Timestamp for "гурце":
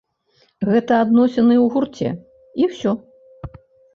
1.75-2.09